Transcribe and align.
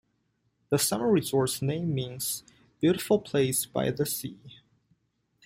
The 0.71 0.79
summer 0.79 1.11
resort's 1.11 1.61
name 1.61 1.93
means 1.93 2.43
"beautiful 2.79 3.19
place 3.19 3.67
by 3.67 3.91
the 3.91 4.07
sea". 4.07 4.39